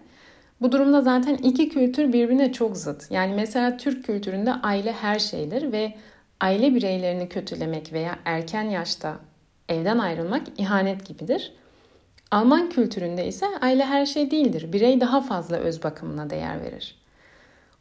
Bu 0.60 0.72
durumda 0.72 1.02
zaten 1.02 1.34
iki 1.34 1.68
kültür 1.68 2.12
birbirine 2.12 2.52
çok 2.52 2.76
zıt. 2.76 3.10
Yani 3.10 3.34
mesela 3.34 3.76
Türk 3.76 4.04
kültüründe 4.04 4.52
aile 4.52 4.92
her 4.92 5.18
şeydir 5.18 5.72
ve 5.72 5.94
aile 6.40 6.74
bireylerini 6.74 7.28
kötülemek 7.28 7.92
veya 7.92 8.18
erken 8.24 8.62
yaşta 8.62 9.16
evden 9.68 9.98
ayrılmak 9.98 10.42
ihanet 10.58 11.06
gibidir. 11.06 11.52
Alman 12.30 12.68
kültüründe 12.68 13.26
ise 13.26 13.46
aile 13.60 13.84
her 13.84 14.06
şey 14.06 14.30
değildir. 14.30 14.72
Birey 14.72 15.00
daha 15.00 15.20
fazla 15.20 15.56
öz 15.56 15.82
bakımına 15.82 16.30
değer 16.30 16.62
verir. 16.62 16.98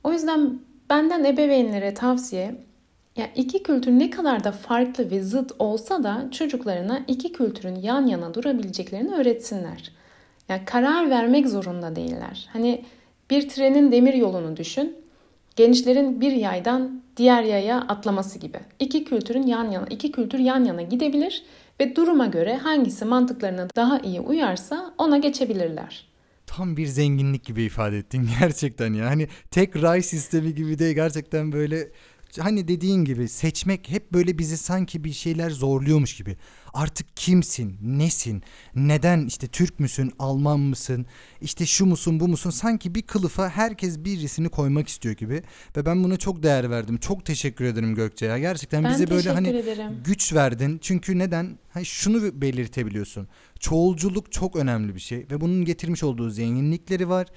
O 0.03 0.11
yüzden 0.11 0.59
benden 0.89 1.23
ebeveynlere 1.23 1.93
tavsiye 1.93 2.55
ya 3.15 3.29
iki 3.35 3.63
kültür 3.63 3.91
ne 3.91 4.09
kadar 4.09 4.43
da 4.43 4.51
farklı 4.51 5.11
ve 5.11 5.23
zıt 5.23 5.51
olsa 5.59 6.03
da 6.03 6.27
çocuklarına 6.31 7.05
iki 7.07 7.31
kültürün 7.31 7.75
yan 7.75 8.07
yana 8.07 8.33
durabileceklerini 8.33 9.11
öğretsinler. 9.15 9.91
Yani 10.49 10.65
karar 10.65 11.09
vermek 11.09 11.47
zorunda 11.47 11.95
değiller. 11.95 12.49
Hani 12.53 12.85
bir 13.29 13.49
trenin 13.49 13.91
demir 13.91 14.13
yolunu 14.13 14.57
düşün. 14.57 14.95
Gençlerin 15.55 16.21
bir 16.21 16.31
yaydan 16.31 17.01
diğer 17.17 17.43
yaya 17.43 17.81
atlaması 17.81 18.39
gibi. 18.39 18.59
İki 18.79 19.03
kültürün 19.03 19.47
yan 19.47 19.71
yana, 19.71 19.85
iki 19.89 20.11
kültür 20.11 20.39
yan 20.39 20.63
yana 20.63 20.81
gidebilir 20.81 21.43
ve 21.79 21.95
duruma 21.95 22.25
göre 22.25 22.57
hangisi 22.57 23.05
mantıklarına 23.05 23.67
daha 23.75 23.99
iyi 23.99 24.19
uyarsa 24.19 24.93
ona 24.97 25.17
geçebilirler 25.17 26.05
tam 26.45 26.77
bir 26.77 26.87
zenginlik 26.87 27.45
gibi 27.45 27.63
ifade 27.63 27.97
ettin 27.97 28.29
gerçekten 28.39 28.93
ya. 28.93 29.05
Hani 29.05 29.27
tek 29.51 29.81
ray 29.81 30.01
sistemi 30.01 30.55
gibi 30.55 30.79
de 30.79 30.93
gerçekten 30.93 31.51
böyle 31.51 31.87
hani 32.39 32.67
dediğin 32.67 33.05
gibi 33.05 33.29
seçmek 33.29 33.89
hep 33.89 34.13
böyle 34.13 34.37
bizi 34.37 34.57
sanki 34.57 35.03
bir 35.03 35.13
şeyler 35.13 35.49
zorluyormuş 35.49 36.15
gibi. 36.17 36.37
Artık 36.73 37.17
kimsin, 37.17 37.77
nesin, 37.81 38.43
neden 38.75 39.25
işte 39.25 39.47
Türk 39.47 39.79
müsün, 39.79 40.11
Alman 40.19 40.59
mısın, 40.59 41.05
işte 41.41 41.65
şu 41.65 41.85
musun, 41.85 42.19
bu 42.19 42.27
musun 42.27 42.49
sanki 42.49 42.95
bir 42.95 43.01
kılıfa 43.01 43.49
herkes 43.49 43.99
birisini 43.99 44.49
koymak 44.49 44.87
istiyor 44.87 45.15
gibi. 45.15 45.43
Ve 45.77 45.85
ben 45.85 46.03
buna 46.03 46.17
çok 46.17 46.43
değer 46.43 46.69
verdim. 46.69 46.97
Çok 46.97 47.25
teşekkür 47.25 47.65
ederim 47.65 47.95
Gökçe 47.95 48.25
ya. 48.25 48.37
Gerçekten 48.37 48.83
ben 48.83 48.93
bize 48.93 49.09
böyle 49.09 49.29
hani 49.29 49.47
ederim. 49.47 50.01
güç 50.05 50.33
verdin. 50.33 50.77
Çünkü 50.81 51.19
neden? 51.19 51.59
Hani 51.69 51.85
şunu 51.85 52.41
belirtebiliyorsun. 52.41 53.27
Çoğulculuk 53.59 54.31
çok 54.31 54.55
önemli 54.55 54.95
bir 54.95 54.99
şey 54.99 55.25
ve 55.31 55.41
bunun 55.41 55.65
getirmiş 55.65 56.03
olduğu 56.03 56.29
zenginlikleri 56.29 57.09
var 57.09 57.27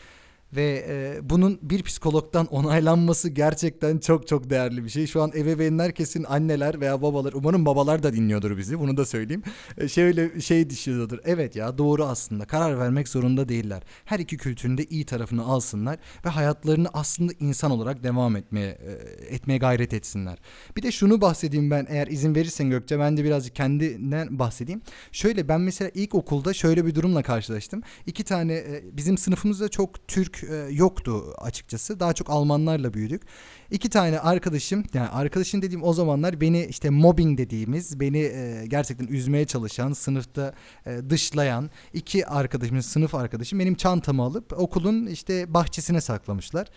Ve 0.56 0.84
e, 0.88 1.30
bunun 1.30 1.58
bir 1.62 1.82
psikologdan 1.82 2.46
onaylanması 2.46 3.28
gerçekten 3.28 3.98
çok 3.98 4.26
çok 4.26 4.50
değerli 4.50 4.84
bir 4.84 4.88
şey. 4.88 5.06
Şu 5.06 5.22
an 5.22 5.32
ebeveynler 5.36 5.94
kesin 5.94 6.24
anneler 6.24 6.80
veya 6.80 7.02
babalar 7.02 7.32
umarım 7.32 7.66
babalar 7.66 8.02
da 8.02 8.12
dinliyordur 8.12 8.56
bizi 8.56 8.78
bunu 8.78 8.96
da 8.96 9.06
söyleyeyim. 9.06 9.42
E, 9.78 9.88
şöyle 9.88 10.40
şey 10.40 10.70
düşünüyordur. 10.70 11.18
Evet 11.24 11.56
ya 11.56 11.78
doğru 11.78 12.04
aslında 12.04 12.44
karar 12.44 12.78
vermek 12.78 13.08
zorunda 13.08 13.48
değiller. 13.48 13.82
Her 14.04 14.18
iki 14.18 14.36
kültürün 14.36 14.78
de 14.78 14.84
iyi 14.84 15.04
tarafını 15.04 15.44
alsınlar 15.44 15.98
ve 16.24 16.28
hayatlarını 16.28 16.88
aslında 16.92 17.32
insan 17.40 17.70
olarak 17.70 18.02
devam 18.02 18.36
etmeye 18.36 18.68
e, 18.68 19.34
etmeye 19.34 19.58
gayret 19.58 19.94
etsinler. 19.94 20.38
Bir 20.76 20.82
de 20.82 20.92
şunu 20.92 21.20
bahsedeyim 21.20 21.70
ben 21.70 21.86
eğer 21.88 22.06
izin 22.06 22.34
verirsen 22.34 22.70
Gökçe 22.70 22.98
ben 22.98 23.16
de 23.16 23.24
birazcık 23.24 23.54
kendinden 23.54 24.38
bahsedeyim. 24.38 24.82
Şöyle 25.12 25.48
ben 25.48 25.60
mesela 25.60 25.90
ilk 25.94 26.14
okulda 26.14 26.54
şöyle 26.54 26.86
bir 26.86 26.94
durumla 26.94 27.22
karşılaştım. 27.22 27.82
İki 28.06 28.24
tane 28.24 28.52
e, 28.54 28.82
bizim 28.92 29.18
sınıfımızda 29.18 29.68
çok 29.68 30.08
Türk 30.08 30.37
e, 30.44 30.68
yoktu 30.70 31.34
açıkçası. 31.38 32.00
Daha 32.00 32.12
çok 32.12 32.30
Almanlarla 32.30 32.94
büyüdük. 32.94 33.22
İki 33.70 33.90
tane 33.90 34.20
arkadaşım 34.20 34.84
yani 34.94 35.08
arkadaşım 35.08 35.62
dediğim 35.62 35.82
o 35.82 35.92
zamanlar 35.92 36.40
beni 36.40 36.66
işte 36.66 36.90
mobbing 36.90 37.38
dediğimiz 37.38 38.00
beni 38.00 38.18
e, 38.18 38.64
gerçekten 38.68 39.06
üzmeye 39.06 39.44
çalışan 39.44 39.92
sınıfta 39.92 40.54
e, 40.86 41.10
dışlayan 41.10 41.70
iki 41.92 42.26
arkadaşım 42.26 42.82
sınıf 42.82 43.14
arkadaşım 43.14 43.58
benim 43.58 43.74
çantamı 43.74 44.22
alıp 44.22 44.52
okulun 44.52 45.06
işte 45.06 45.54
bahçesine 45.54 46.00
saklamışlar. 46.00 46.68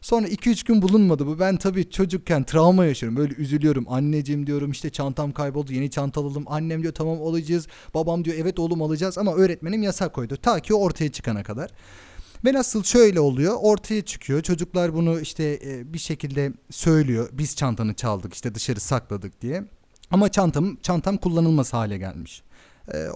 Sonra 0.00 0.28
2-3 0.28 0.66
gün 0.66 0.82
bulunmadı 0.82 1.26
bu. 1.26 1.38
Ben 1.38 1.56
tabii 1.56 1.90
çocukken 1.90 2.44
travma 2.44 2.84
yaşıyorum. 2.84 3.16
Böyle 3.16 3.34
üzülüyorum. 3.34 3.86
Anneciğim 3.88 4.46
diyorum 4.46 4.70
işte 4.70 4.90
çantam 4.90 5.32
kayboldu. 5.32 5.72
Yeni 5.72 5.90
çanta 5.90 6.20
alalım. 6.20 6.44
Annem 6.46 6.82
diyor 6.82 6.94
tamam 6.94 7.22
alacağız. 7.22 7.66
Babam 7.94 8.24
diyor 8.24 8.36
evet 8.40 8.58
oğlum 8.58 8.82
alacağız 8.82 9.18
ama 9.18 9.34
öğretmenim 9.34 9.82
yasak 9.82 10.14
koydu. 10.14 10.36
Ta 10.36 10.60
ki 10.60 10.74
ortaya 10.74 11.12
çıkana 11.12 11.42
kadar. 11.42 11.70
Ve 12.44 12.52
nasıl 12.52 12.82
şöyle 12.82 13.20
oluyor? 13.20 13.56
Ortaya 13.60 14.02
çıkıyor. 14.02 14.42
Çocuklar 14.42 14.94
bunu 14.94 15.20
işte 15.20 15.60
e, 15.64 15.92
bir 15.92 15.98
şekilde 15.98 16.52
söylüyor. 16.70 17.28
Biz 17.32 17.56
çantanı 17.56 17.94
çaldık 17.94 18.34
işte 18.34 18.54
dışarı 18.54 18.80
sakladık 18.80 19.42
diye. 19.42 19.64
Ama 20.10 20.28
çantam 20.28 20.76
çantam 20.82 21.16
kullanılmaz 21.16 21.72
hale 21.72 21.98
gelmiş. 21.98 22.42
E, 22.94 23.06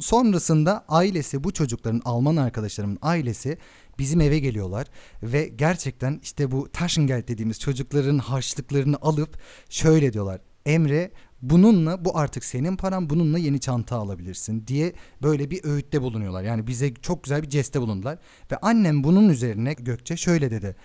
sonrasında 0.00 0.84
ailesi 0.88 1.44
bu 1.44 1.52
çocukların 1.52 2.02
Alman 2.04 2.36
arkadaşlarımın 2.36 2.98
ailesi 3.02 3.58
bizim 3.98 4.20
eve 4.20 4.38
geliyorlar. 4.38 4.86
Ve 5.22 5.48
gerçekten 5.48 6.20
işte 6.22 6.50
bu 6.50 6.68
Taschengeld 6.72 7.28
dediğimiz 7.28 7.60
çocukların 7.60 8.18
harçlıklarını 8.18 8.96
alıp 9.02 9.38
şöyle 9.70 10.12
diyorlar. 10.12 10.40
Emre 10.66 11.10
bununla 11.42 12.04
bu 12.04 12.18
artık 12.18 12.44
senin 12.44 12.76
paran 12.76 13.10
bununla 13.10 13.38
yeni 13.38 13.60
çanta 13.60 13.96
alabilirsin 13.96 14.66
diye 14.66 14.92
böyle 15.22 15.50
bir 15.50 15.64
öğütte 15.64 16.02
bulunuyorlar. 16.02 16.42
Yani 16.42 16.66
bize 16.66 16.94
çok 16.94 17.24
güzel 17.24 17.42
bir 17.42 17.48
ceste 17.48 17.80
bulundular. 17.80 18.18
Ve 18.52 18.56
annem 18.56 19.04
bunun 19.04 19.28
üzerine 19.28 19.72
Gökçe 19.72 20.16
şöyle 20.16 20.50
dedi. 20.50 20.76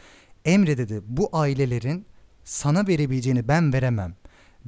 Emre 0.45 0.77
dedi 0.77 1.01
bu 1.07 1.29
ailelerin 1.33 2.05
sana 2.43 2.87
verebileceğini 2.87 3.47
ben 3.47 3.73
veremem. 3.73 4.15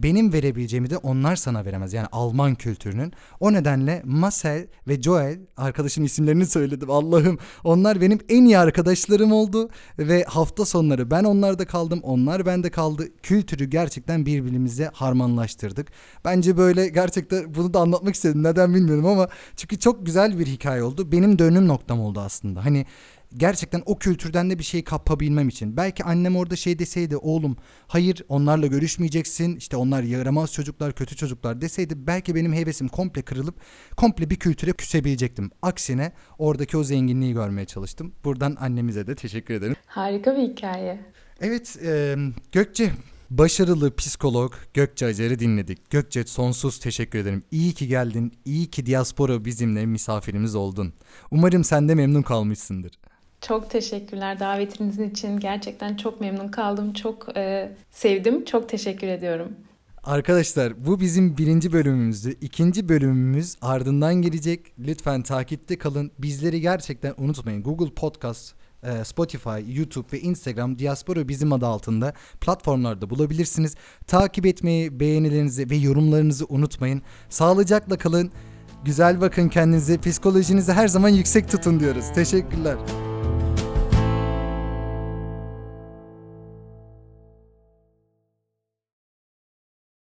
Benim 0.03 0.33
verebileceğimi 0.33 0.89
de 0.89 0.97
onlar 0.97 1.35
sana 1.35 1.65
veremez. 1.65 1.93
Yani 1.93 2.07
Alman 2.11 2.55
kültürünün. 2.55 3.13
O 3.39 3.53
nedenle 3.53 4.01
Marcel 4.05 4.67
ve 4.87 5.01
Joel 5.01 5.39
arkadaşım 5.57 6.05
isimlerini 6.05 6.45
söyledim. 6.45 6.89
Allah'ım 6.89 7.37
onlar 7.63 8.01
benim 8.01 8.19
en 8.29 8.45
iyi 8.45 8.57
arkadaşlarım 8.57 9.31
oldu 9.31 9.69
ve 9.99 10.23
hafta 10.23 10.65
sonları 10.65 11.11
ben 11.11 11.23
onlarda 11.23 11.65
kaldım, 11.65 11.99
onlar 12.03 12.45
bende 12.45 12.69
kaldı. 12.69 13.07
Kültürü 13.23 13.65
gerçekten 13.65 14.25
birbirimize 14.25 14.89
harmanlaştırdık. 14.93 15.87
Bence 16.25 16.57
böyle 16.57 16.89
gerçekten 16.89 17.55
bunu 17.55 17.73
da 17.73 17.79
anlatmak 17.79 18.15
istedim. 18.15 18.43
Neden 18.43 18.73
bilmiyorum 18.73 19.05
ama 19.05 19.27
çünkü 19.55 19.79
çok 19.79 20.05
güzel 20.05 20.39
bir 20.39 20.47
hikaye 20.47 20.83
oldu. 20.83 21.11
Benim 21.11 21.39
dönüm 21.39 21.67
noktam 21.67 21.99
oldu 21.99 22.19
aslında. 22.19 22.65
Hani 22.65 22.85
gerçekten 23.37 23.83
o 23.85 23.99
kültürden 23.99 24.49
de 24.49 24.59
bir 24.59 24.63
şey 24.63 24.83
kapabilmem 24.83 25.49
için. 25.49 25.77
Belki 25.77 26.03
annem 26.03 26.35
orada 26.35 26.55
şey 26.55 26.79
deseydi 26.79 27.17
oğlum 27.17 27.57
hayır 27.87 28.23
onlarla 28.29 28.67
görüşmeyeceksin 28.67 29.55
işte 29.55 29.77
onlar 29.77 30.03
yaramaz 30.03 30.53
çocuklar 30.53 30.93
kötü 30.93 31.15
çocuklar 31.15 31.61
deseydi 31.61 32.07
belki 32.07 32.35
benim 32.35 32.53
hevesim 32.53 32.87
komple 32.87 33.21
kırılıp 33.21 33.55
komple 33.97 34.29
bir 34.29 34.35
kültüre 34.35 34.71
küsebilecektim. 34.71 35.51
Aksine 35.61 36.11
oradaki 36.37 36.77
o 36.77 36.83
zenginliği 36.83 37.33
görmeye 37.33 37.65
çalıştım. 37.65 38.13
Buradan 38.23 38.57
annemize 38.59 39.07
de 39.07 39.15
teşekkür 39.15 39.53
ederim. 39.53 39.75
Harika 39.85 40.37
bir 40.37 40.41
hikaye. 40.41 40.99
Evet 41.41 41.77
e, 41.85 42.15
Gökçe 42.51 42.91
başarılı 43.29 43.95
psikolog 43.95 44.53
Gökçe 44.73 45.05
Acar'ı 45.05 45.39
dinledik. 45.39 45.89
Gökçe 45.89 46.23
sonsuz 46.23 46.79
teşekkür 46.79 47.19
ederim. 47.19 47.43
İyi 47.51 47.73
ki 47.73 47.87
geldin. 47.87 48.33
İyi 48.45 48.67
ki 48.67 48.85
diaspora 48.85 49.45
bizimle 49.45 49.85
misafirimiz 49.85 50.55
oldun. 50.55 50.93
Umarım 51.31 51.63
sen 51.63 51.89
de 51.89 51.95
memnun 51.95 52.21
kalmışsındır. 52.21 52.98
Çok 53.41 53.69
teşekkürler 53.69 54.39
davetinizin 54.39 55.09
için. 55.09 55.39
Gerçekten 55.39 55.97
çok 55.97 56.21
memnun 56.21 56.47
kaldım. 56.47 56.93
Çok 56.93 57.37
e, 57.37 57.71
sevdim. 57.91 58.45
Çok 58.45 58.69
teşekkür 58.69 59.07
ediyorum. 59.07 59.55
Arkadaşlar 60.03 60.85
bu 60.85 60.99
bizim 60.99 61.37
birinci 61.37 61.73
bölümümüzdü. 61.73 62.35
İkinci 62.41 62.89
bölümümüz 62.89 63.55
ardından 63.61 64.15
gelecek. 64.15 64.73
Lütfen 64.79 65.21
takipte 65.23 65.77
kalın. 65.77 66.11
Bizleri 66.19 66.61
gerçekten 66.61 67.13
unutmayın. 67.17 67.63
Google 67.63 67.93
Podcast, 67.93 68.53
e, 68.83 69.03
Spotify, 69.03 69.77
YouTube 69.77 70.07
ve 70.13 70.19
Instagram 70.19 70.79
Diaspora 70.79 71.27
Bizim 71.27 71.53
adı 71.53 71.65
altında 71.65 72.13
platformlarda 72.41 73.09
bulabilirsiniz. 73.09 73.75
Takip 74.07 74.45
etmeyi, 74.45 74.99
beğenilerinizi 74.99 75.69
ve 75.69 75.75
yorumlarınızı 75.75 76.45
unutmayın. 76.49 77.01
Sağlıcakla 77.29 77.97
kalın. 77.97 78.31
Güzel 78.85 79.21
bakın 79.21 79.49
kendinize. 79.49 79.97
Psikolojinizi 79.97 80.73
her 80.73 80.87
zaman 80.87 81.09
yüksek 81.09 81.49
tutun 81.49 81.79
diyoruz. 81.79 82.05
Teşekkürler. 82.15 82.75